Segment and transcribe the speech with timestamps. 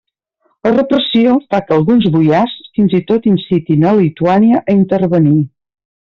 [0.67, 5.37] La repressió fa que alguns boiars fins i tot incitin a Lituània a intervenir.